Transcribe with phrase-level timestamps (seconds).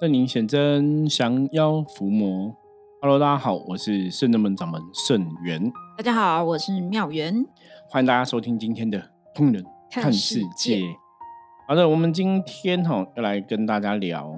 [0.00, 2.52] 圣灵显真，降妖伏魔。
[3.00, 5.72] Hello，大家好，我是圣真门掌门圣元。
[5.96, 7.46] 大家好，我是妙元。
[7.88, 8.98] 欢迎大家收听今天的
[9.36, 10.78] 《通人看世界》。
[11.68, 14.36] 好的，我们今天哈要来跟大家聊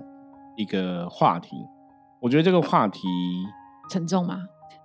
[0.58, 1.56] 一个话题。
[2.20, 3.08] 我觉得这个话题
[3.90, 4.38] 沉重吗？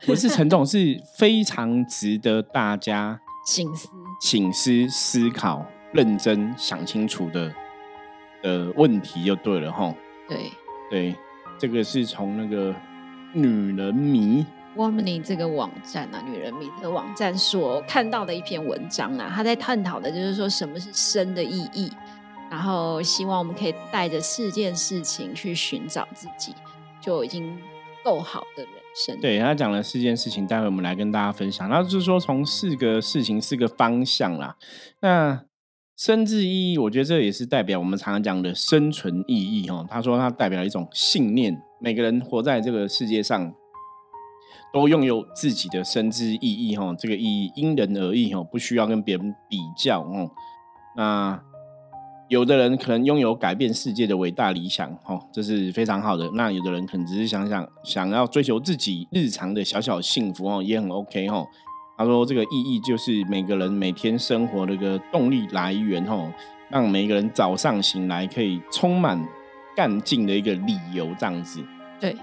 [0.06, 3.90] 不是沉重，是非常值得大家醒思、
[4.22, 7.54] 醒思、思考、认真想清楚的
[8.42, 9.94] 的问题，就对了哈。
[10.30, 10.50] 对
[10.92, 11.16] 对，
[11.58, 12.76] 这个是从那个
[13.34, 21.92] 女人迷 Womanly 这个网站啊，女人迷这个网站所看到的一篇文章啊，他在探讨的就是说什么是生的意义，
[22.50, 26.54] 然后希望我们可以带着四件事情去寻找自己，
[27.02, 27.58] 就已经
[28.04, 29.20] 够好的人生。
[29.22, 31.70] 对他讲了四件事情，待会我们来跟大家分享。
[31.70, 34.56] 那就是说从四个事情、四个方向啦。
[35.00, 35.42] 那
[36.04, 39.86] 生之意义，我觉得这也是代表我们常常讲的生存意义哈。
[39.88, 43.54] 他说，它代表一种信念，每个人活在这个世界上，
[44.74, 46.92] 都拥有自己的生之意义哈。
[46.98, 50.32] 这个意义因人而异哈，不需要跟别人比较哦。
[50.98, 51.40] 那
[52.30, 56.28] 有的人可能拥有改变世界的伟大理想哈，这是非常好的。
[56.34, 61.46] 那有的人可能只是想想想要追求自己日常的小小幸福哦，也很 OK 哈。
[62.02, 66.32] 他说：“这个意义就是每个人每天生活的一个动力来源，吼，
[66.70, 69.24] 让每个人早上醒来可以充满
[69.76, 71.64] 干劲的一个理由，这样子。”
[72.02, 72.18] 对。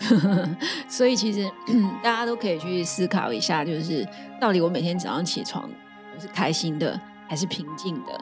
[0.88, 1.50] 所以其实
[2.02, 4.06] 大家都可以去思考一下，就是
[4.40, 5.68] 到底我每天早上起床
[6.14, 8.20] 我是开心的还是平静的？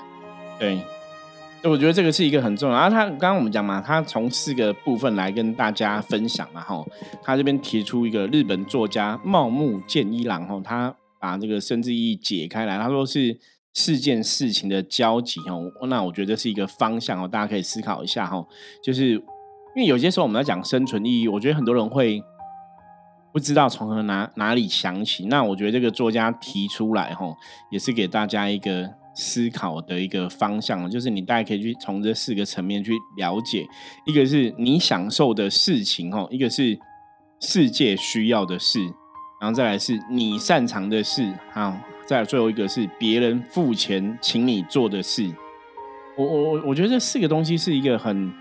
[0.59, 0.81] 对。
[1.65, 2.77] 我觉得这个是一个很重要。
[2.77, 6.85] 然后他刚刚我们讲嘛，他从四个部分来跟大家分享嘛，哈。
[7.23, 13.39] 他这边提出一个日本作家茂木健一郎，哈，他把这个生之意义解开来，他说是
[13.75, 15.71] 四件事情的交集，哦。
[15.87, 18.45] 那我觉得是一个方向哦，大家可以思考一下，哈。
[18.83, 19.23] 就是因
[19.77, 22.21] 为有些时候我们在讲生存意义，我觉得很多人会
[23.33, 25.27] 不知道从何哪哪里想起。
[25.27, 27.33] 那我觉得这个作家提出来，哈，
[27.71, 29.02] 也是给大家一个。
[29.15, 33.67] 思考的一个方向，就是你大概可以去从这四个层面去了解，
[34.07, 36.79] 一个是你享受的事情，哦，一个是
[37.41, 38.81] 世界需要的事，
[39.41, 45.31] 然后再来是你擅长的事，好，再最后一个是别人付钱请你做的事。
[46.17, 48.33] 我我我我觉得这四个东西是一个很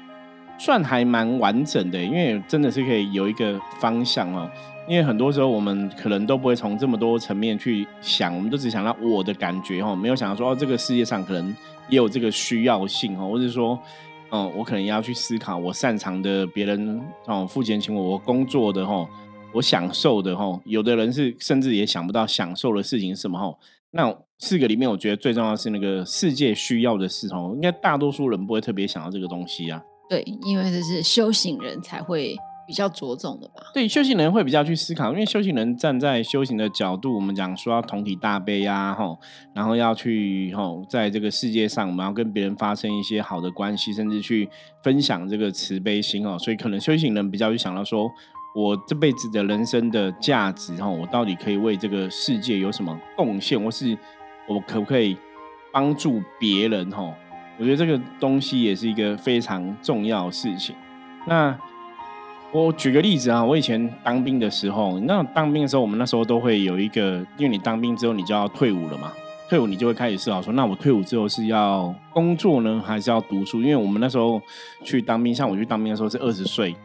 [0.60, 4.50] 算还蛮完整的，因为真的是可以有一个方向哦。
[4.92, 11.48] 因为很多时候我们可能都不会从这么多层面去想，我们都只想到我的感觉哈，没有想到说哦，这个世界上可能
[11.88, 13.80] 也有这个需要性哈，或者说，
[14.32, 19.08] 嗯，我可能要去思考我擅长的，别人哦付钱请我，我工作的哈，
[19.54, 23.58] 我享受的哈，有的人是甚至也想不到享受的事情是什么哈。
[23.92, 29.82] 那四个里面，我觉得最重要是那个世界需要的事哦，应该大多数人不会特别想到这个东西啊。
[30.10, 32.36] 对，因为这是修行人才会。
[32.72, 39.20] 比较着重的吧，对修行人会比较去思考，因为修行人站在修行的角度，我们讲说要同体大悲呀，吼，
[39.54, 44.48] 然后要去吼，在这个世界上，我们要跟别人发生一些好的关系，甚至去
[44.82, 48.10] 分享这个慈悲心哦，所以可能修行人比较去想到说，
[48.56, 53.98] 我这辈子的人生的价值，吼，我到底可以为这个世界有什么贡献，或是
[54.48, 55.18] 我可不可以
[55.74, 57.14] 帮助别人，吼，
[57.60, 60.74] 我觉得这个东西也是一个非常重要的事情，
[61.28, 61.60] 那。
[62.54, 69.10] 我举个例子啊，我以前当兵的时候，那当兵的时候，我们那时候都会有一个，因为你当兵之后你就要退伍了嘛，
[69.50, 73.62] 退伍你就会开始思考说，那我退伍之后是要工作呢，还是要读书？
[73.62, 74.42] 因为我们那时候
[74.84, 76.76] 去当兵，像我去当兵的时候是二十岁，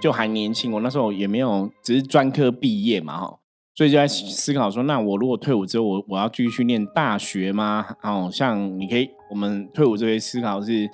[0.00, 3.38] 就还年轻，我那时候也没有，只是专科毕业嘛，哈，
[3.76, 7.86] 所以就在思考说，那我如果退伍之后，我我要继续去念大学吗？
[8.02, 10.90] 哦，像你可以，我们退伍这边思考是。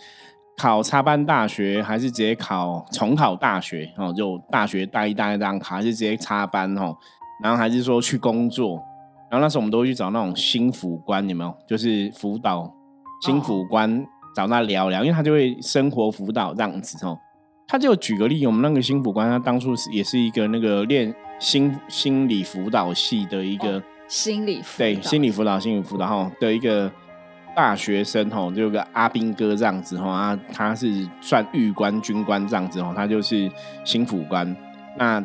[0.59, 4.13] 考插班大学还是直接考重考大学哦？
[4.13, 6.97] 就大学大一、大二这样考，还是直接插班哦？
[7.41, 8.83] 然后还是说去工作？
[9.31, 11.55] 然后那时候我们都会去找那种心辅官，有没有？
[11.65, 12.69] 就是辅导
[13.25, 14.05] 心辅官
[14.35, 17.17] 找他聊聊，因为他就会生活辅导这样子哦。
[17.69, 26.91] 他就举个例，我们那个心辅官，他当初是也是一个那个练心心理辅导系的一个心理辅对心理辅导、心理辅导哈的一个。
[27.59, 33.51] 大学生吼，就有个阿兵哥这样子吼啊，他是算狱官、军官这样子吼，他就是
[33.85, 34.57] 新辅官，
[34.97, 35.21] 那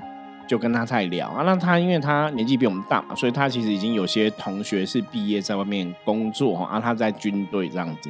[0.48, 1.44] 就跟他在聊啊。
[1.44, 8.10] 那他因为他年纪比我们大嘛，所以他其实已经有些同学是毕业在外面工作哈，啊，他在军队这样子，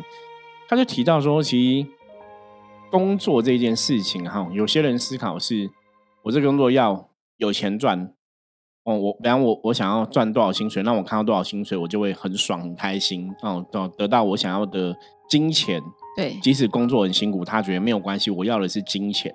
[0.70, 1.88] 他就提到说，其实
[2.90, 5.70] 工作这件事情哈，有些人思考是，
[6.22, 8.14] 我这工作要有钱赚。
[8.84, 14.96] 哦，我比方我我想要赚多少薪水，那我看到多少薪水，我就会很爽很开心哦，得得到我想要的
[15.30, 15.82] 金钱
[16.18, 19.34] 对，即使工作很辛苦，他觉得没有关系，我要的是金钱。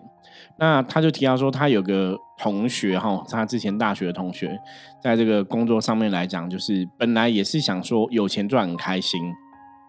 [0.59, 4.59] 那他就提到说，他有个同学哈，他之前大学的同学，
[5.03, 9.21] 在这个工作上面来讲，就是本来也是想说有钱赚很开心，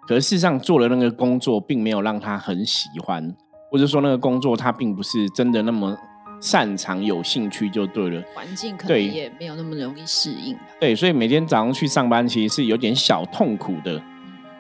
[0.07, 3.35] 可是事实上做了那个工作，并没有让他很喜欢，
[3.69, 5.95] 或者说那个工作他并不是真的那么
[6.39, 8.23] 擅长、有兴趣就对了。
[8.33, 10.61] 环境可能也没有那么容易适应吧。
[10.79, 14.01] 对，所以每天早上去上班其实是有点小痛苦的。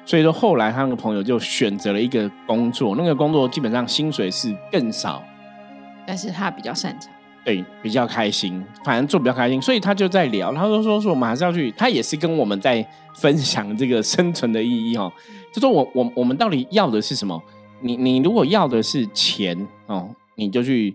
[0.05, 5.23] 所以说后来他那个朋友就选择了一个工作，那个工作基本上薪水是更少，
[6.07, 7.11] 但是他比较擅长。
[7.45, 12.85] 对，比较开心，反正做比较开心，所以他就在聊，他就说说我们还是要去，他也是跟我们在
[13.15, 15.11] 分享这个生存的意义哦，
[15.53, 17.41] 就说我我我们到底要的是什么？
[17.81, 20.93] 你你如果要的是钱哦，你就去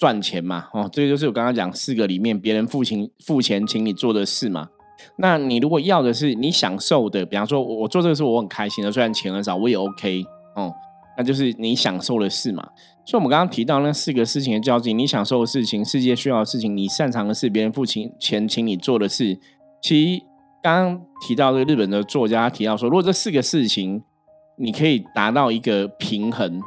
[0.00, 4.66] 赚钱嘛哦，这个就是我刚刚讲四个里面别人付钱付钱请你做的事嘛。
[5.16, 10.24] 那你如果要的是你享受的，比方说我做这个事我很开心的，虽然钱很少，我也 OK
[10.56, 10.72] 哦，
[11.18, 12.66] 那就是你享受的事嘛。
[13.04, 19.38] 所以我们刚刚提到那四个事情的交集，你享受的事情、世界需要的事情、你擅长的事、别人付钱钱请你做的事，
[19.82, 20.22] 其实
[20.62, 24.02] 刚刚提到这个日本的作家提到说，如果这四个事情
[24.56, 26.60] 你可以达到一个平衡，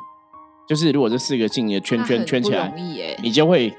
[0.67, 3.73] 就是如果这四个进你的圈圈圈起来容易耶，你就会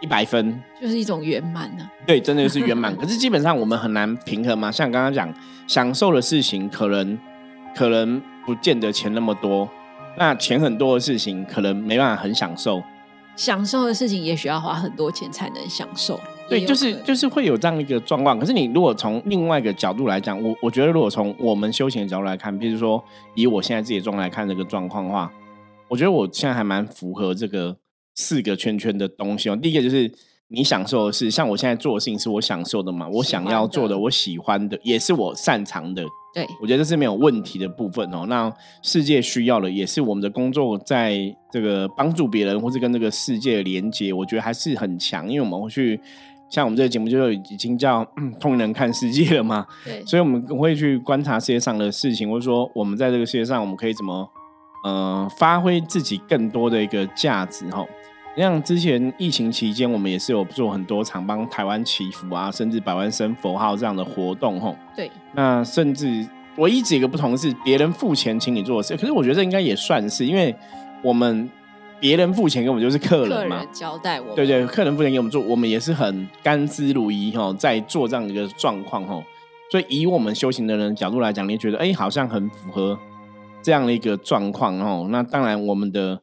[0.00, 0.62] 一百分。
[0.80, 1.88] 就是一种圆满呢。
[2.06, 2.94] 对，真的就是圆满。
[2.98, 4.70] 可是基本上我们很难平衡嘛。
[4.70, 5.32] 像刚刚讲，
[5.66, 7.18] 享受的事情可能
[7.74, 9.68] 可能不见得钱那么多，
[10.18, 12.82] 那钱很多的事情可能没办法很享受。
[13.36, 16.18] 享受的事情也许要花很多钱才能享受。
[16.48, 18.38] 对，就是就是会有这样一个状况。
[18.38, 23.02] 可是你如果从另外一个角度来讲，我我觉得如果从我们修行的角度来看，比如说
[23.34, 25.30] 以我现在自己的状态来看这个状况的话，
[25.88, 27.76] 我觉得我现在还蛮符合这个
[28.14, 29.56] 四个圈圈的东西哦。
[29.56, 30.12] 第一个就是
[30.48, 36.04] 你享受的是，像我现在做的事情是我享受的嘛，我想要做的，我喜欢的，也是我擅长的。
[36.34, 38.26] 对我觉得这是没有问题的部分哦。
[38.28, 38.52] 那
[38.82, 45.98] 世界需要的也是我们的工作，在这个帮助别人或是跟这个世界的连接，我觉得还是很强，因为我们会去
[46.50, 54.28] 像我们这个节目就已经叫嗯通灵人看世界了嘛，对所以我们会去观察世界上的事情，或者说我们在这个世界上我们可以怎么
[54.86, 57.84] 呃发挥自己更多的一个价值哈。
[58.36, 64.76] 像之前疫情期间，我们也是有做很多场帮台湾祈福啊，甚至百万声佛号这样的活动吼。
[64.94, 66.24] 对，那甚至
[66.58, 70.54] 唯一几个不同的是，别人付钱请你做的事，可是我觉得这应该也算是，因为
[71.02, 71.48] 我们
[71.98, 79.18] 别人付钱给我们就是客客人嘛，人交代我们，对对，客人付钱给我们做，我们也是很甘之如饴哈，在做这样一个状况哈。
[79.72, 82.98] 所以以我们修行的人的角度来讲，你觉得哎，好像很符合
[83.66, 85.08] 这样的一个状况哦。
[85.10, 86.20] 那当然，我们的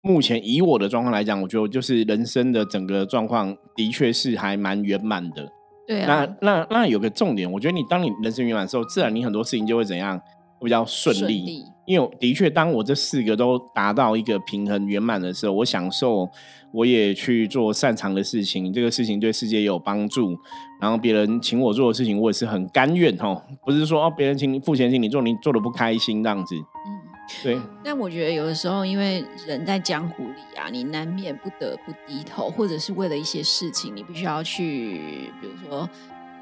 [0.00, 5.52] 目前以我的状况来讲，我觉得就是人生的整个状况的确是还蛮圆满的。
[5.86, 10.22] 对啊，那那那有个重点，我觉得你当你人生圆满的时候，自然你很多事情就会怎样，会
[10.60, 11.64] 比较顺利。
[11.86, 16.28] 因为的确，当我这四个都达到一个平衡圆满的时候，我享受，
[16.72, 20.36] 我也去做擅长的事情，这个事情对世界也有帮助。
[20.80, 26.54] 然后别人请我做的事情，我也是很甘愿哦，不是说哦别人请你付钱请你做，你做的不开心这样子。
[26.56, 26.98] 嗯。
[27.42, 35.86] 对，但我觉得有的时候，因为人在江湖里啊，你难免不得不低头，或者是为了一些事情，你必须要去，比如说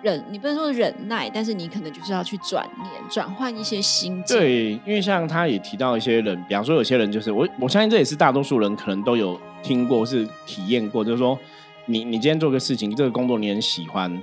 [0.06, 4.38] 忍，你不能说忍耐，但是你可能就是要去转念，转换一些心境。
[4.38, 11.36] 对，因为像他也提到一些人，比方说有些人就是我，我相信这也是大多数人可能都有听过，是体验过，就是说
[11.86, 14.22] 你你今天做个事情，这个工作你很喜欢，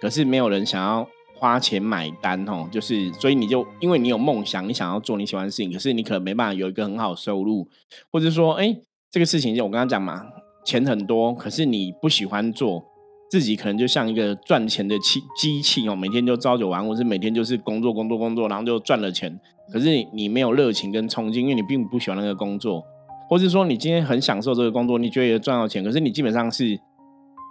[0.00, 7.66] 可是没有人想要花钱买单哦，就是所以你就因为你有梦想，你想要做你喜欢的事情，可是你可能没办法有一个很好的收入，
[8.12, 8.76] 或者说哎
[9.10, 10.22] 这个事情就我刚刚讲嘛，
[10.64, 12.93] 钱很多，可是你不喜欢做。
[13.34, 19.36] 自己可能就像一个赚钱的器机器哦，每天就朝九晚五，是每天就是工作工作工作，然后就赚了钱。
[19.72, 22.80] 可是你你没有热情跟冲劲，因为你并不喜欢那个工作，
[23.28, 26.78] 或是说你今天很享受这个工作，你觉得也赚到钱，可是你基本上是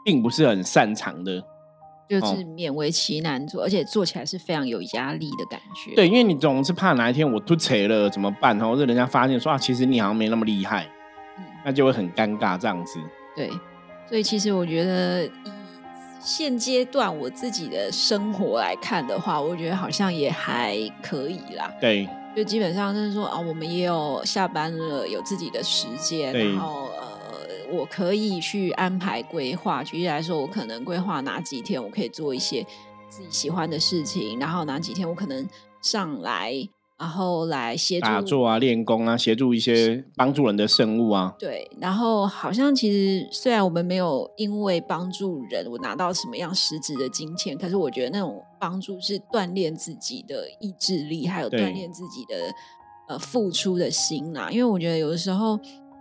[0.06, 1.44] 并不是很擅长的。
[2.08, 5.94] 就是哦勉为其难做，而且做起来是非常有压力的感觉。
[5.96, 8.58] 对，因为你总是怕哪一天我突锤了怎么办？
[8.58, 10.86] 或者人家发现说啊，其实你好像没那么厉害，
[11.38, 13.02] 嗯那就会很尴尬这样子。
[13.36, 13.50] 对，
[14.08, 15.32] 所以其实我觉得以
[16.24, 21.72] 现阶段我自己的生活来看的话，我觉得好像也还可以啦。
[21.82, 29.84] 对就基本上就是说啊，我们也有下班了，有自己的时间，然后呃，我可以去安排规划。
[29.84, 32.65] 举例来说，我可能规划哪几天我可以做一些
[33.10, 35.48] 自己喜欢的事情，然后哪几天我可能
[35.82, 36.53] 上来，
[37.03, 41.36] 然后来协助打坐啊、练功啊，协助一些帮助人的圣物啊。
[41.38, 52.36] 对，然后好像其实虽然我们没有因为帮助人我拿到什么样实质的金钱，可是我觉得那种帮助是锻炼自己的意志力，还有对锻炼自己的
[53.10, 54.50] 呃付出的心啦。
[54.50, 55.60] 因为我觉得有的时候，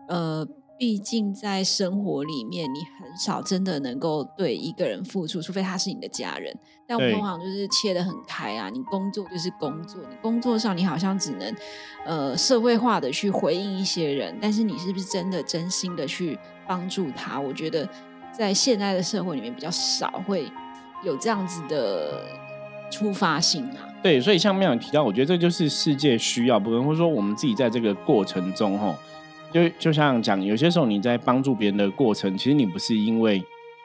[0.09, 0.47] 呃。
[0.83, 6.53] 毕竟在生活里面，你很少真的能够对一个人付出，除非他是你的家人。
[6.89, 11.55] 但我们通常就是切得很开啊，你工作就是工作，你工作上你好像只能
[12.05, 16.37] 呃社会化的去回应一些人，但是你是不是真的真心的去
[16.67, 17.39] 帮助他？
[17.39, 17.89] 我觉得
[18.33, 20.51] 在现在的社会里面比较少会
[21.05, 22.25] 有这样子的
[22.91, 23.87] 出发性啊。
[24.03, 28.97] 对，所以像妙提到，我觉得这就是世界需要，不能或者说我们自己在这个过程中，吼。
[29.53, 33.43] 就就像讲，有些时候你在帮助别人的过程，其实你不是因为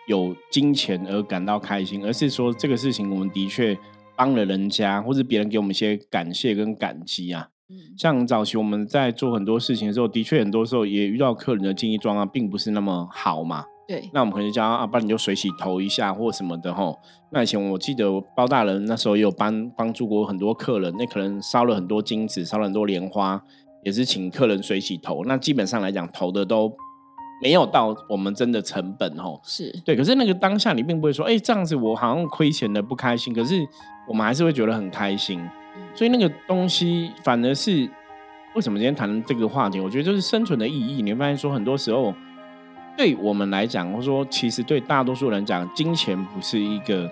[0.07, 3.77] 有金钱而感到开心，而是说这个事情我们的确
[4.15, 7.49] 帮了人家，或者别人给我们一些感谢跟感激啊。
[7.69, 13.65] 嗯，像早期我们在做很多事情的时候，的确很多时候也遇到客人的经济状况并不是那么好嘛。
[13.87, 16.97] 对，那我们可能叫啊，不然你就水洗头一下或什么的吼。
[17.31, 23.41] 那以前我记得包大人那时候也有帮帮助过很多客人，那可能烧了很多金子，烧了很多莲花。
[23.87, 26.69] 也是请客人水洗投，那基本上来讲投的都
[27.41, 29.39] 没有到我们真的成本哦。
[29.43, 33.65] 是对，可是那个当下你并不会说，哎，这样子我好像亏钱的不开心，可是
[34.05, 35.41] 我们还是会觉得很开心。
[35.95, 37.89] 所以那个东西反而是
[38.55, 39.79] 为什么今天谈这个话题？
[39.79, 41.01] 我觉得就是生存的意义。
[41.01, 42.13] 你会发现说，很多时候
[42.97, 47.09] 对我们来讲，或者说其实对大多数人讲，金钱不是一个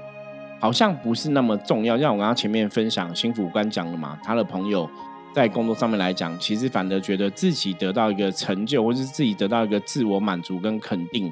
[0.59, 1.97] 好像不是那么重要。
[1.97, 4.89] 像我刚刚前面分享，幸福官讲了嘛，他的朋友。
[5.35, 11.29] 在工作上面来讲，其实反而觉得自己得到一个成就，或者是自己得到一个自我满足跟肯定，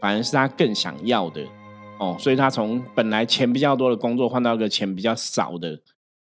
[0.00, 1.42] 反而是他更想要的
[1.98, 2.14] 哦。
[2.16, 5.76] 所以他从本来钱比较多的工作换到一个钱比较少的，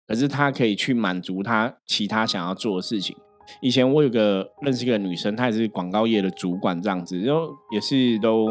[0.09, 3.17] 可是他可以去满足他其他想要做的事情。
[3.61, 8.49] 以前我有个认识一个女生，她也是广告业的主管，这样子，然后也是都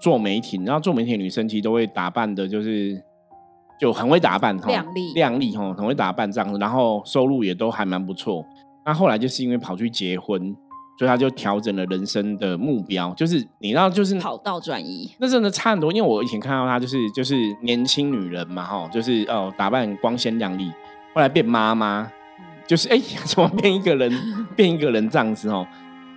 [0.00, 2.98] 做媒体，然后做媒体的女生其实都会打扮的，就是。
[3.80, 8.44] 就很会打扮，靓丽，靓丽哈，很会打扮这样子，然后收入也都还蛮不错。
[8.84, 10.54] 那后来就是因为跑去结婚，
[10.98, 15.10] 所以他就调整了人生的目标，就是你知道，就是跑道转移。
[15.18, 20.70] 那真的差很多，因为我以前看到她就是就是年轻女人嘛，哈，就是哦打扮光鲜亮丽，
[21.14, 22.10] 后来变妈妈，
[22.66, 24.12] 就是哎怎么变一个人
[24.54, 25.66] 变一个人这样子哦。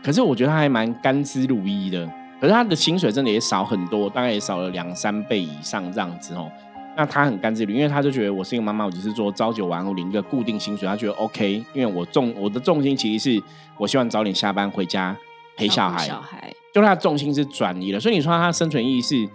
[0.04, 2.06] 可是我觉得她还蛮甘之如饴的，
[2.42, 6.52] 可是她的薪水真的也少很多，大概也少了两三倍以上这样子哦。
[6.96, 11.64] 那他很甘之如因为他就觉得我是一个妈妈，我只是做朝九晚五领一个固定薪水，他觉得 OK。
[11.74, 13.44] 因为我重我的重心其实是
[13.78, 15.18] 我希望早点下班回家
[15.58, 18.00] 陪小孩，小孩就他的重心是转移了。
[18.00, 19.28] 所以你说他生存意义是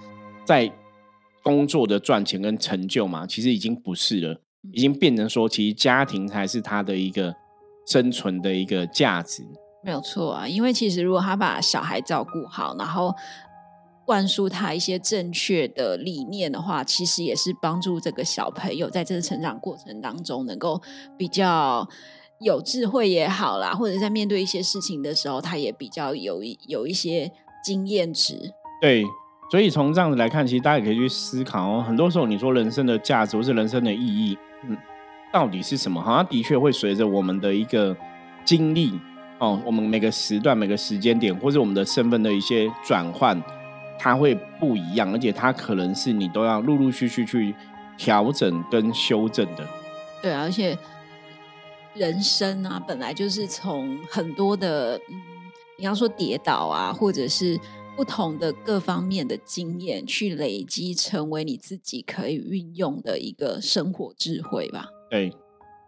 [0.45, 0.71] 在
[1.43, 3.27] 工作的赚钱跟成就嘛？
[3.27, 4.41] 其实已经不是了，
[4.73, 7.35] 已经变成说其实家庭才是他的一个
[7.87, 9.43] 生存的一个价值。
[9.83, 13.13] 没有错啊，因为其实如果他把小孩照顾好，然后。
[14.09, 20.81] 灌输他一些正确的理念的话，其实也是帮助这个小朋友在这个成长过程当中能够
[21.19, 21.87] 比较
[22.41, 27.31] 有智慧也好啦，或者在面对一些事情的时候，他也比较有有一些
[27.63, 28.51] 经验值。
[28.81, 29.05] 对，
[29.51, 31.85] 所以从这样子来看，其实大家也可以去思考哦。
[31.87, 34.75] 很多时候你说人生的价值或是人生的意义，嗯，
[35.31, 36.01] 到底是什么？
[36.01, 37.95] 好像的确会随着我们的一个
[38.43, 38.99] 经历
[39.39, 43.39] 哦，我们每个时段、每个时间点，或者我们的身份的一些转换。
[43.99, 47.55] 它会不一样，而且它可能是你都要陆陆续续去
[47.97, 49.67] 调整跟修正的。
[50.23, 50.79] 对，而且
[51.95, 55.21] 人生啊，本来就是从很多的，嗯，
[55.79, 57.59] 你要说跌倒啊，或者是
[57.97, 64.87] 不同的各方面的经验去累积，成为你自己可以运用的一个生活智慧吧。
[65.11, 65.35] 对，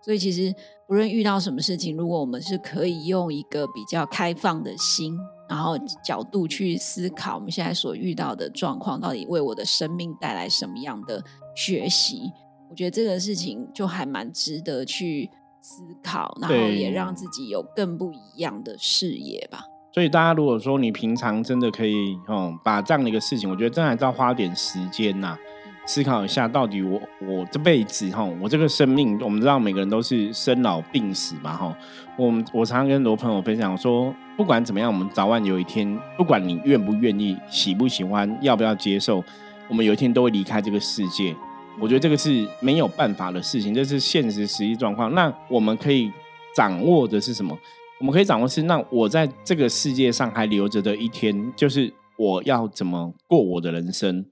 [0.04, 0.52] 所以其实
[0.88, 5.16] 不论遇到什么事情，如果我们是可以用一个比较开放的心。
[5.50, 11.22] 然后角度去思考我们现在所遇到的状况，到底为我的生命带来什么样的
[11.56, 12.30] 学习？
[12.70, 15.28] 我觉得这个事情就还蛮值得去
[15.60, 19.64] 思考，然后也让自己有更不一样的视野吧。
[19.92, 25.36] 所以大家如果说你平常真的可以嗯，把这样的一个事情，我觉得真的要花点时间呐。
[25.90, 31.76] 思考一下，到底我我这辈子哈，我这个生命，我们知道每个人都是生老病死嘛哈。
[32.16, 39.20] 我们我常常跟很多朋友分享说，不管怎么样，我们早晚有一天，不管你愿不愿意、喜不喜欢、要不要接受，
[39.68, 41.34] 我们有一天都会离开这个世界。
[41.80, 45.12] 我觉得这个是没有办法的事情，这是现实实际状况。
[45.12, 46.12] 那我们可以
[46.54, 47.58] 掌握的是什么？
[47.98, 54.24] 我们可以掌握是，那我在这个世界上还留着的一天，就是我要怎么过我的人生。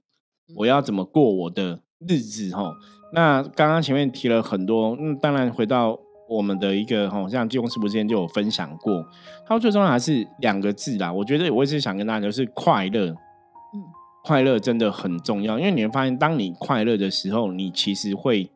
[0.55, 2.53] 我要怎么过我的日子？
[2.55, 2.73] 哈，
[3.13, 9.03] 那刚刚前面提了很多，嗯，当然回到我们的一个哈，像济公师傅之前就有分享过，
[9.45, 11.11] 他说最重要还是两个字啦。
[11.11, 13.83] 我觉得我一直想跟大家就是快乐，嗯，
[14.23, 18.49] 快乐真的很重要，因为你会发现，当你快乐的时候，你其实会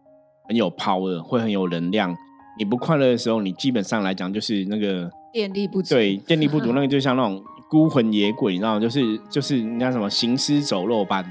[0.48, 2.16] 很有 power，会很有能量，
[2.58, 8.80] 你不快乐的时候，你基本上来讲就是那个电力不足，对电力不足， 那个就像那种孤魂野鬼，你知道吗？
[8.80, 11.26] 就是就是人家什么行尸走肉般。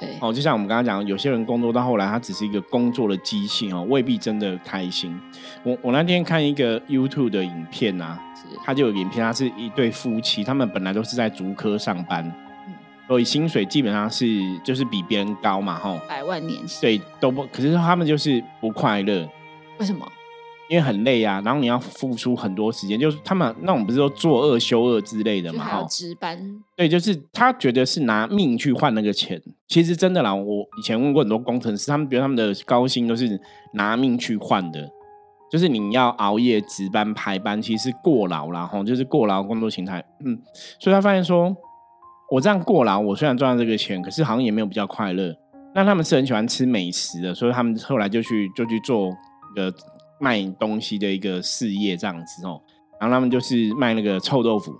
[0.00, 5.18] 对，哦，就像我们刚刚讲，有些人工作到后来，他只是一个工作的机器哦，未必真的开心。
[5.62, 8.18] 我我那天看一个 YouTube 的影片啊，
[8.64, 12.24] 他就有影片，他是一对夫妻，他们本来都是在竹科上班，
[12.68, 12.74] 嗯，
[13.08, 14.26] 所以薪水基本上是
[14.60, 19.28] 就是比别人高嘛，吼，百万年薪，对，都不，可是他们就是不快乐，
[19.78, 20.06] 为什么？
[20.68, 26.38] 因为很累啊，然后你要付出很多时间，就是他们那种不是说做恶休恶之类的嘛，还要值班。
[26.76, 29.40] 对，就是他觉得是拿命去换那个钱。
[29.66, 33.40] 其实真的啦，我以前问过很多工程师，他们觉得他们的高薪都是
[33.72, 34.86] 拿命去换的，
[35.50, 40.04] 就是你要熬夜值班排班，其实过劳啦，吼，就是过劳工作形态。
[40.22, 40.38] 嗯，
[40.78, 41.56] 所以他发现说，
[42.30, 45.34] 我这样过劳，我虽然赚到这个钱，可是好像也没有比较快乐。
[45.74, 49.08] 那他们是很喜欢吃美食的，所以他们后来就去就去做
[49.56, 49.72] 个。
[50.18, 52.60] 卖东西的一个事业这样子哦，
[53.00, 54.72] 然后他们就是卖那个臭豆腐。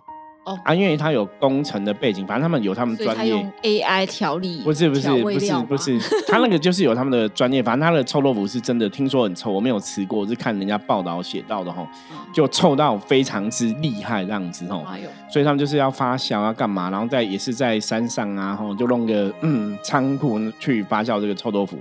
[0.44, 0.58] 哦。
[0.64, 3.52] 啊，因为他有工程的背景，反正他们有他们专业。
[3.62, 11.86] AI 调理，不是不是不是不是，他那个就是有他们的专业，反正他的臭豆腐是真的，听说很臭，我没有吃过，是看人家报道写到的哈，
[12.32, 14.86] 就臭到非常之厉害这样子哦，
[15.30, 21.76] 所以他们就是要发酵要干嘛，然后在也是在山上啊，吼就弄个嗯仓库去发酵这个臭豆腐，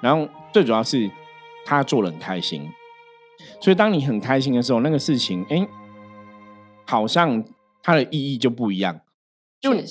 [0.00, 1.10] 然后最主要是
[1.66, 2.70] 他做的很开心。
[3.64, 5.66] 所以，当你很开心的时候，那个事情，哎，
[6.86, 7.42] 好像
[7.82, 9.00] 它的意义就不一样。
[9.58, 9.82] 就你，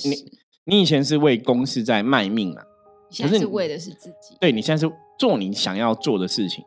[0.66, 2.62] 你以前是为公司在卖命啊，
[3.10, 4.36] 现在是为的是自己。
[4.40, 6.64] 对，你现在是做你想要做的事情。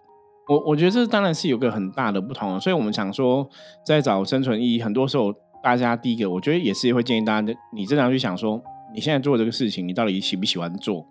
[0.49, 2.59] 我我觉得这当然是有个很大的不同。
[2.59, 3.49] 所以我们想说，
[3.85, 5.33] 在找生存意义，很多时候，
[5.63, 8.61] 大家第一个，我觉得也是会建议大家，你正常去想说，
[8.93, 11.07] 你现在做这个事情，你到底喜不喜欢做？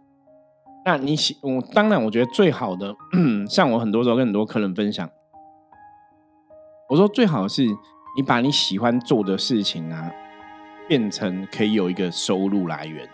[0.85, 2.95] 那你喜，我当然，我觉得最好的，
[3.49, 5.09] 像我很多时候跟很多客人分享。
[6.89, 7.65] 我说最好是
[8.17, 10.09] 你把你喜欢做的事情啊，
[10.87, 13.09] 变成可以有一个收入来源，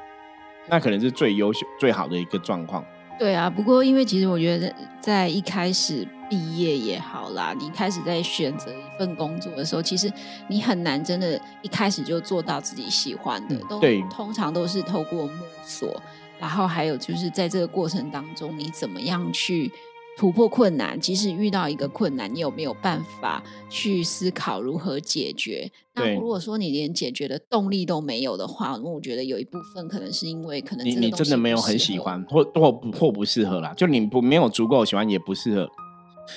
[0.69, 2.85] 那可能是最优秀、最好的一个状况。
[3.19, 10.13] 对啊，不过因为其实我觉得在一开始毕业也好啦，你开始在选择一份工作的时候，其实
[10.49, 13.81] 你很难真的一开始就做到自己喜欢的，都
[14.11, 15.99] 通常都是透过摸索，
[16.39, 19.73] 然后还有就是在这个过程当中，你怎么样去。
[20.19, 25.71] 突破困难，即使遇到一个困难，你有没有办法去思考如何解决？
[25.95, 33.73] 那如果说你连解决的动力都没有的话，那我觉得有一部分可能是因为可能你你真的没有很喜欢，或或不或不适合啦。
[33.75, 35.69] 就你不没有足够喜欢，也不适合。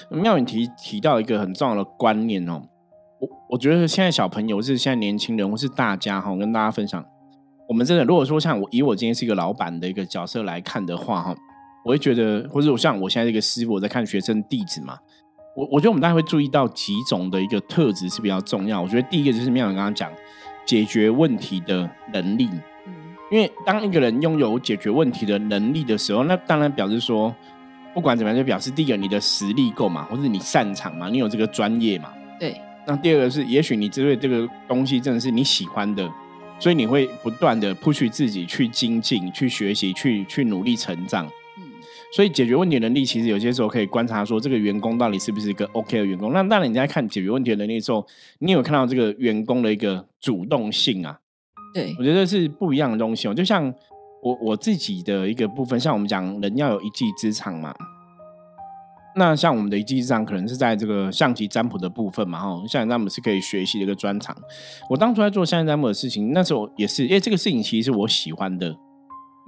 [0.10, 2.64] 妙远提提到一个很重要的观念哦，
[3.20, 7.06] 我我觉得现在小朋友是现在年轻人，或是大家哈，跟大家分享，
[7.70, 11.36] 我们真的如果说像我以我今天是一个老板的一个角色来看的话哈。
[11.86, 14.98] 我会觉得，或者我像我现在这个师傅，我在看学生弟子嘛，
[15.56, 18.82] 我我觉得我们大家会注意到几种的一个特质是比较重要。
[18.82, 20.12] 我觉得第一个就是妙远刚刚讲
[20.65, 22.50] 解决问题的能力，
[22.88, 22.93] 嗯，
[23.30, 27.32] 因为当一个人拥有解决问题的能力的时候，那当然表示说，
[27.93, 32.60] 不管怎么样，就表示第一个你的实力够嘛，或者你擅长嘛，你有这个专业嘛，对。
[32.88, 36.12] 那第二个是，也许你针对这个东西真的是你喜欢的，
[36.60, 41.30] 所以你会不断的 push 自己去精进、去学习、去去努力成长。
[42.15, 46.32] 所以解决问题能力，其实有些时候可以观察说，这个员工到底是不是一个 OK 的员工。
[46.32, 48.08] 那当然，你在看解决问题的能力的时候，
[48.39, 51.19] 你有看到这个员工的一个主动性啊？
[51.73, 53.34] 对，我觉得是不一样的东西哦。
[53.34, 53.65] 就像
[54.23, 57.75] 我我自己的一个部分，像我们讲人要有一技之长嘛。
[59.17, 62.39] 那像我们的一技之长，可能是在这个象棋占卜的部分嘛。
[62.39, 64.34] 哈，象棋占卜是可以学习的一个专长。
[64.89, 68.73] 我当初在做象棋占卜的事情，那时候也是，因为这个事情其实是我喜欢的。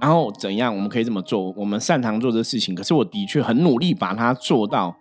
[0.00, 0.74] 然后怎样？
[0.74, 1.52] 我们可以这么做。
[1.56, 4.96] 我们擅长做这事情，可是我的确很努力把它做到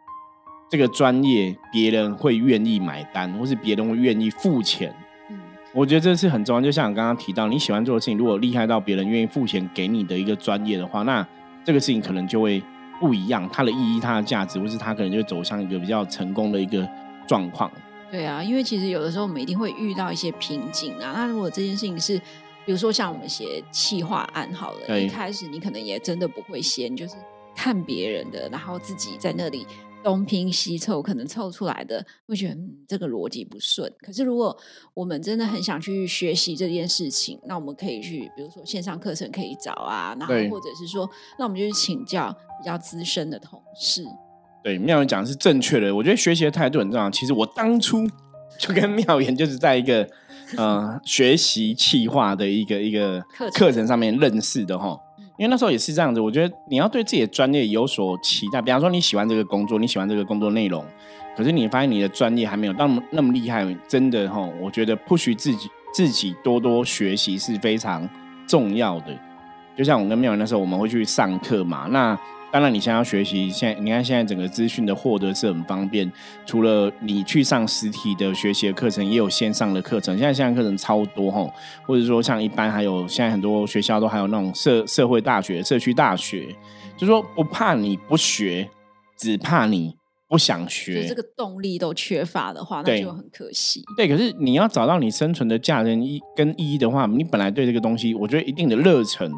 [0.69, 4.93] 这个专业，别人会愿意买单，或是别人会愿意付钱。
[5.29, 5.39] 嗯，
[5.73, 6.61] 我觉得这是很重要。
[6.61, 11.25] 就像刚刚提到，你喜欢做的事情，如果厉害到别人愿意付钱给你的一个专业的话，那
[11.63, 12.63] 这个事情可能就会
[12.99, 16.87] 不一样，它的意义、它的价值，或是它可能就会走向一个比较成功的一个
[17.27, 17.71] 状况。
[18.09, 21.13] 对啊，因为其实有的时候我们一定会遇到一些瓶颈啊。
[21.13, 22.19] 那如果这件事情是
[22.67, 27.15] 比如说像我们写企划案好了，一开始你可能也真的不会先就是
[27.55, 29.65] 看别人的，然后自己在那里
[30.03, 33.89] 东拼西凑，可能凑出来的会觉得这个逻辑不顺。
[34.01, 34.55] 可是如果
[34.93, 44.03] 我们真的很想去学习这件事情，那我们可以去，比如说线上课程可以找啊，然后或者是说，那我们就去请教比较资深的同事。
[44.61, 47.09] 对，妙言讲的是正确的，我觉得学习的态度很重要。
[47.09, 48.05] 其实我当初
[48.59, 50.05] 就跟妙言就是在一个。
[50.55, 53.19] 呃，学习气化的一个一个
[53.53, 54.97] 课程上面认识的哈，
[55.37, 58.61] 因为那时候也是这样子，我觉得你要对自己的专业有所期待。
[58.61, 60.85] 比方说你喜欢这个工作，你喜欢这个工作内容，
[61.35, 68.07] 可是你发现你的专业还没有那么那么厉害，真的哈，我觉得不许自己自己多多学习是非常
[68.47, 69.07] 重要的。
[69.75, 72.17] 就像我跟妙文那时候，我们会去上课嘛，那。
[72.49, 76.11] 当然，你现在要学习，现在你看现在整个资讯的获得是很方便。
[76.45, 80.17] 除了你去上实体的学习的课程，也有线上的课程。
[80.17, 81.45] 现在线上课程超多哈，
[81.85, 86.47] 或者说像一般还有现在很多学校都还有那种社社会大学、社区大学，
[86.95, 88.69] 就说不怕你不学，
[89.17, 89.95] 只怕你
[90.29, 91.05] 不想学。
[91.05, 93.83] 这个动力都缺乏的话，那就很可惜。
[93.97, 99.29] 对，可是你要找到你生存的价值一跟意义的话，你本来对这个东西，我觉得一定的热忱。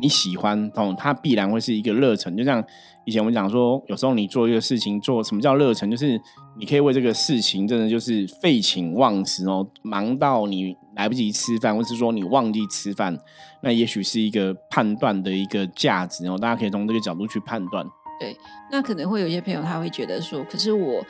[0.00, 2.36] 你喜欢哦，它必然会是一个热忱。
[2.36, 2.64] 就像
[3.04, 5.90] 以前我们讲说，有时候你做一个事情，做什么叫热忱？
[5.90, 6.20] 就是
[6.58, 13.16] 你可以为这个事情真的就是废寝忘食哦，忙到你来不及吃饭，或是说你忘记吃饭，
[13.62, 16.38] 那也许是一个判断的一个价值哦。
[16.38, 17.86] 大家可以从这个角度去判断。
[18.18, 18.36] 对，
[18.70, 21.04] 那可能会有一些朋友他会觉得说，可是我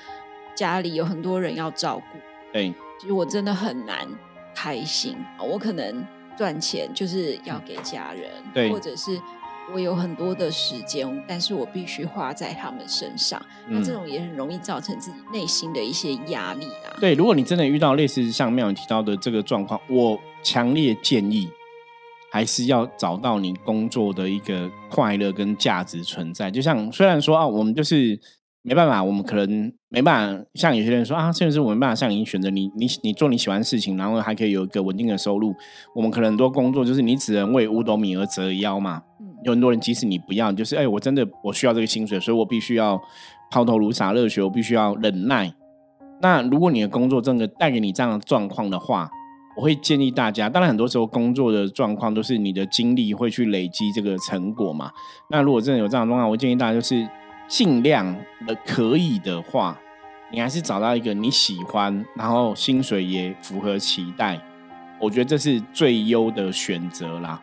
[0.55, 2.19] 家里有很多人要照顾，
[2.53, 4.07] 对，其实我真的很难
[4.55, 6.05] 开心我可能。
[6.41, 9.21] 赚钱就是要给家人，对，或者是
[9.75, 16.97] 我有很多的时间，但是我必须花在他们身上，那这种也很容易造成自己内心的一些压力啊。
[16.99, 21.47] 对，如果你真的遇到类似像妙提到的这个状况，我强烈建议
[22.33, 26.51] 还是要找到你工作的一个快乐跟价值存在。
[26.51, 28.19] 就像虽然说啊，我们就是。
[28.63, 35.55] 没办法，我们可能没办法像有些人说啊，甚至是我没办法像你选择你你你做你喜欢的事情，然后还可以有一个稳定的收入。
[35.95, 39.03] 我们可能很多工作就是你只能为五斗米而折腰嘛。
[39.45, 43.01] 有很多人即使你不要，就是哎，我真的我需要这个薪水，所以我必须要
[43.51, 45.51] 抛头颅洒热血，我必须要忍耐。
[46.21, 49.09] 那如果你的工作真的带给你这样的状况的话，
[49.57, 54.91] 我会建议大家，当然很多时候工作的状况都是你的精力会去累积这个成果嘛。
[55.31, 57.09] 那如果真的有这样的状况，我建议大家就是。
[57.51, 59.77] 尽量的可以的话，
[60.31, 64.41] 你还是找到一个你喜欢，然后薪水也符合期待，
[65.01, 67.43] 我觉得这是最优的选择啦。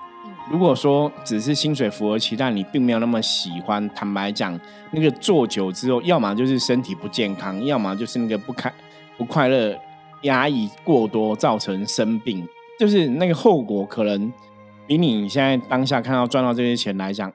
[0.49, 4.57] 如果说只是薪水符合期待，你并没有那么喜欢，坦白讲，
[4.91, 8.71] 那个做久之后，要么就是身体不健康，要么就是那个不开
[9.17, 9.77] 不快乐、
[10.21, 12.47] 压抑过多造成生病，
[12.79, 14.31] 就是那个后果可能
[14.87, 17.29] 比你现在当下看到赚到这些钱来讲。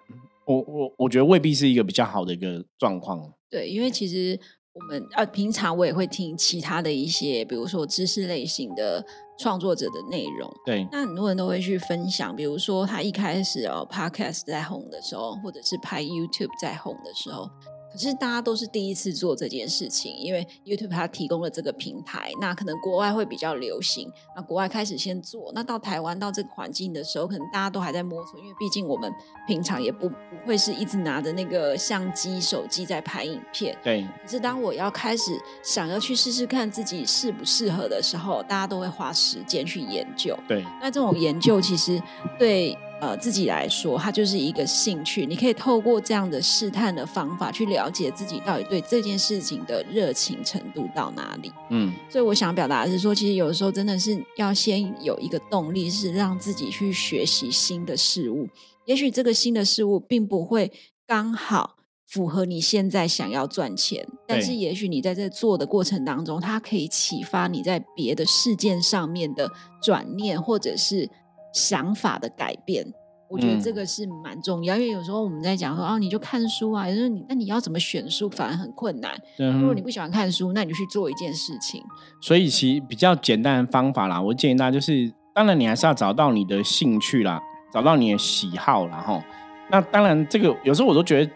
[0.53, 3.33] 我我我觉得未必是一个比较好的一个状况。
[3.49, 4.39] 对，因为其实
[4.73, 9.05] 我们啊平常我也会听其他的一些，比如说知识类型的
[9.39, 10.53] 创作者的内容。
[10.65, 17.49] 对，那很多人都会去分享，比如说他一开始哦，Podcast 在红的时候，或者是拍 YouTube 在红的时候。
[17.93, 29.13] 可是大家都是第一次做这件事情，因为 YouTube 它提供了这个平台，那可能国外会比较流行，那国外开始先做，那到台湾到这个环境的时候，可能大家都还在摸索，因为毕竟我们
[29.47, 33.77] 平常也不不会是一直拿着那个相机、手机在拍影片。
[33.83, 34.07] 对。
[34.23, 40.39] 可是当我要开始想要去试试看自己适不适合的时候，大家都会花时间去研究。
[40.49, 40.65] 对。
[40.81, 42.03] 那这种研究其实
[42.39, 42.77] 对。
[43.03, 45.27] 呃，自己来说，它就是一个兴趣。
[45.27, 51.51] 你可以透过这样的试探的方法，去了解自己到底对这件事情的热情程度到哪里。
[51.71, 58.49] 嗯，所以我想表达的是说，其实有的时候真的是要先有一个动力，是让自己去学习新的事物。
[58.85, 60.71] 也许这个新的事物并不会
[61.05, 69.51] 刚好符合你现在想要赚钱，但是也许你在这做的过程当中，它可以启发你在别的事件上面的
[69.83, 71.11] 转念，或者是。
[71.53, 72.85] 想法的改变，
[73.29, 79.13] 我觉得这个是蛮重要，因为有时候我们在讲说哦，你就看书啊，就是你那你要怎么选书，反而很困难。
[79.37, 81.83] 如果你不喜欢看书，那你就去做一件事情。
[82.21, 87.41] 所以其实比较简单的方法啦，我建议大家就是，当然你还是要找到你的兴趣啦，
[87.73, 88.99] 找到你的喜好啦。
[88.99, 89.25] 哈。
[89.71, 91.33] 那当然，这个有时候我都觉得，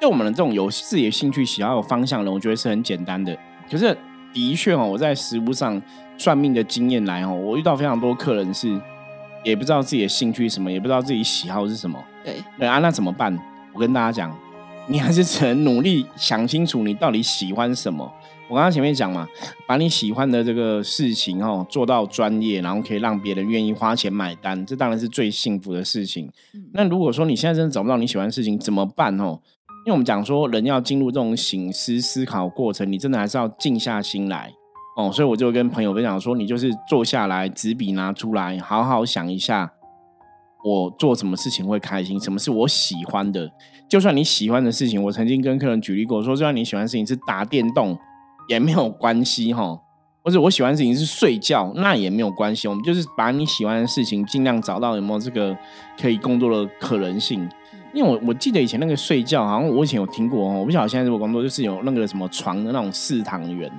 [0.00, 3.36] 对我们的这种有自己的兴趣喜好有方向的，我觉得是很简单的。
[3.68, 3.96] 可是
[4.32, 5.80] 的确哦，我在实物上
[6.16, 8.80] 算命的经验来哦，我遇到非常多客人是。
[9.44, 12.02] 也不知道自己的兴趣什么，也不知道自己喜好是什么。
[12.24, 13.36] 对对啊，那怎么办？
[13.72, 14.36] 我跟大家讲，
[14.88, 18.10] 你还是只能努力想清楚你到底喜欢什么。
[18.48, 19.26] 我刚刚前面讲嘛，
[19.66, 26.30] 把你喜欢的这个事情哦做到专业，然后可以让别人愿意花钱买单，这当然是最幸福的事情。
[26.74, 29.40] 那如果说你现在真的找不到你喜欢的事情，怎么办哦？
[29.84, 34.52] 因为我们讲说，人要进入这种醒思思考过程，你真的还是要静下心来。
[34.96, 39.72] 哦，所以我就跟朋友分享说，你就是坐下来，纸笔拿出来，好好想一下，
[40.64, 43.50] 我做什么事情会开心，什么是我喜欢的。
[43.88, 47.98] 就算你喜欢的事情，我曾经跟客人举例过，说就算你喜欢的事情是打电动，
[48.48, 49.78] 也没有关系哈。
[50.24, 52.68] 或者我喜欢的事情是睡觉，那也没有关系。
[52.68, 55.56] 我们就是把你喜欢的事情尽量找到有没有这个
[56.00, 57.48] 可以工作的可能性。
[57.92, 63.70] 因为我我记得以前那个睡觉，好像我以前有听过哦，我不晓得现在这个工作就是有那个什么床的那种四堂员。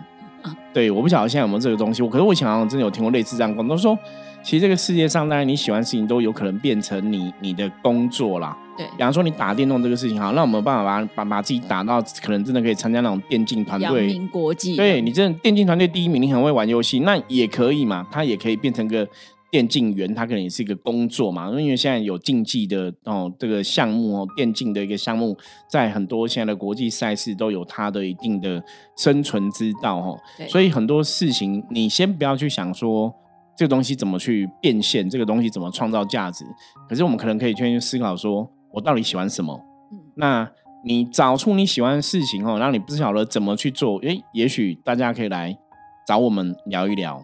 [0.73, 2.01] 对，我不晓得现在有没有这个东西。
[2.01, 3.97] 我可是我以前好像真的有听过类似这样讲，都，说
[4.43, 8.57] 其实这个世界上，当然你喜欢的事情都有可能变成你你的工作啦。
[8.75, 14.75] 对，比方说你打电动这个事情，好，那我们有办法把把把自己打到可能真的可以参加那种电竞团队，名国际。
[14.75, 19.07] 对你真的电竞团队第一名，你很会玩游戏，那也可以嘛，它也可以变成个
[19.53, 21.47] 电竞员，他可能也是一个工作嘛。
[21.61, 25.37] 因为现在有竞技的哦这个项目哦，电竞的一个项目，
[25.69, 28.63] 在很多现在的国际赛事都有它的一定的
[28.97, 30.17] 生存之道哦。
[30.49, 33.13] 所以很多事情你先不要去想说
[33.55, 36.43] 这个东西怎么去变现，这个东西怎么创造价值，
[36.89, 38.49] 可是我们可能可以先去思考说。
[38.71, 39.55] 我到底喜欢什么？
[39.91, 40.49] 嗯那
[40.83, 43.99] 你找出你喜欢的事情哦，让你不晓得怎么去做。
[43.99, 45.55] 诶，也许大家可以来
[46.07, 47.23] 找我们聊一聊，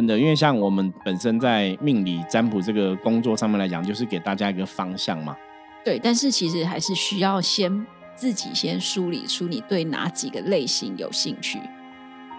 [0.00, 5.36] 真的，因为像我们本身在命理占卜这个工作上面来讲，就是给大家一个方向嘛。
[5.84, 11.60] 对，但是其实还是需要先自己先梳理出你对哪几个类型有兴趣。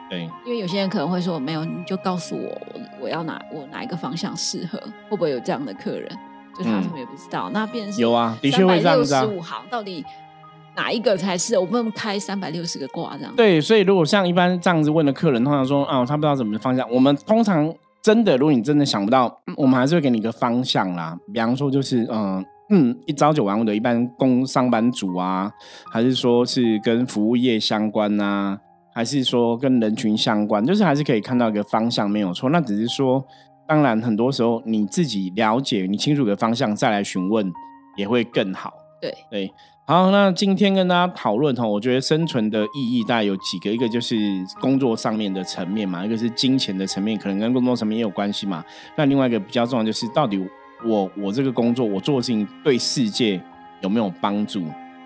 [0.10, 6.10] 对，因为有些人可能会说没有，你就告诉我，我我要哪我哪一个方向适合，会不会有这样的客人？
[6.58, 9.22] 就他什么也不知道，那变成有啊，的确会这样子啊。
[9.22, 10.04] 十五行到底
[10.76, 11.58] 哪一个才是？
[11.58, 13.34] 我们开三百六十个卦这样。
[13.36, 16.90] 对，所以如果像一般这样子问的客人，通常说啊，他不知道怎么方向。
[16.92, 21.18] 我们通常真的，如果你真的想不到，我们还是会给你一个方向啦。
[21.34, 25.52] 比方说，就是嗯嗯，一朝九晚五的一般工上班族啊，
[25.92, 28.58] 还是说是跟服务业相关啊，
[28.94, 32.50] 还是说跟人群相关，就是还是可以看到一个方向，没有错。
[32.50, 33.26] 那只是说。
[33.68, 37.50] 当然，很多时候你自己了解、你清楚的方向再来询问
[37.96, 38.74] 也会更好。
[39.00, 39.54] 对对，
[39.86, 44.16] 好，那今天跟大家讨论哈，我觉得生存的意义大概有几个，一个就是
[44.62, 48.64] 工作上面的层面嘛，一个是金钱的层面，可能跟工作层面也有关系嘛。
[48.96, 50.42] 那另外一个比较重要就是，到底
[50.86, 53.42] 我我这个工作我做的事情对世界
[53.82, 54.64] 有没有帮助？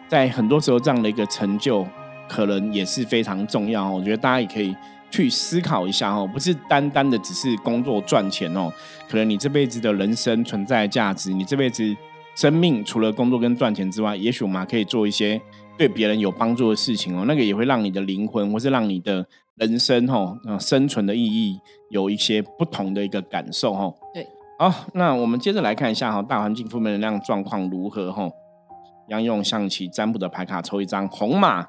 [0.07, 1.83] 在很多时候，这样的一个成就
[2.27, 3.89] 可能也是非常重要。
[3.89, 4.75] 我觉得大家也可以。
[5.11, 8.69] 去思考一下哦，不是单单的只是工作赚钱哦，
[9.07, 11.95] 可能你这辈子的人生存在价值，你这辈子
[12.35, 15.41] 生命除了工作跟赚钱之外，也许我们还可以做一些
[15.77, 21.57] 对别人有帮助的事情哦，那个也会让你的灵魂或是让你的人生哦，生存的意义
[21.89, 23.95] 有一些不同的一个感受哦。
[24.13, 24.27] 对，
[24.59, 28.29] 好，那我们接着来看一下哈，大环境负面能量状况如何哈？
[29.07, 31.67] 要用象棋占卜的牌卡抽一张红马。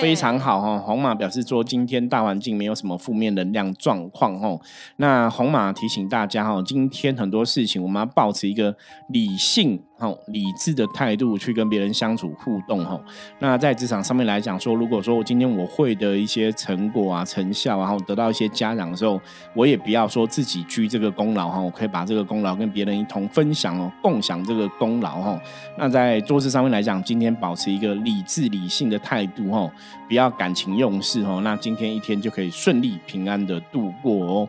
[0.00, 4.60] 非常好哈，红马表示说今天大环境没有什么负面能量状况哦。
[4.96, 8.76] 那红马提醒大家哈，今天很多事情我们要保持一个
[9.10, 9.80] 理性。
[10.00, 13.00] 好，理智的态度去跟别人相处互动哈。
[13.40, 19.20] 那在职场上面来讲说，如果说我今天我会的一些成果啊、成效，然后得到一些嘉奖的时候，
[19.54, 25.40] 我也不要说自己居这个功劳哈，我可以把这个功劳跟别人一同分享哦，共享这个功劳哈。
[25.76, 29.68] 那在做事上面来讲，今天保持一个理智理性的态度哈，
[30.06, 31.40] 不要感情用事哦。
[31.42, 34.48] 那今天一天就可以顺利平安的度过哦。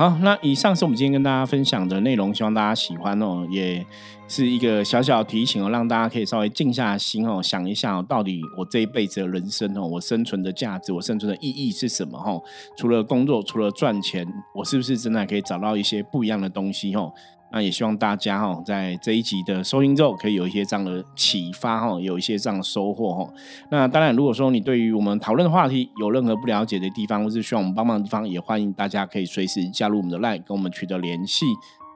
[0.00, 3.84] 好，那以上是我们今天跟大家分享的内容，希望大家喜欢哦，也
[4.26, 12.42] 是一个小小提醒哦，让大家可以稍微静下心哦，想一下哦到底我这一辈子的人生哦，我生存的价值，我生存的意义是什么哦？
[12.78, 17.12] 除了工作，除了赚钱，我是不是真的可以找到一些不一样的东西哦？
[17.52, 23.28] 那也希望大家哈，在这一集的收听之后，可以有一些这样的启发哈，有一些这样的收获哈。
[23.70, 31.44] 那当然，如果说你对于我们讨论的话题有任何不了解的地方，或是需要我们帮忙的地方，也欢迎大家可以随时加入我们的 LINE，跟我们取得联系。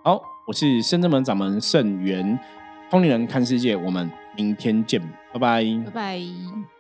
[0.03, 2.39] 好，我是深圳门掌门盛元，
[2.91, 5.01] 通灵人看世界，我们明天见，
[5.33, 6.74] 拜拜，拜拜。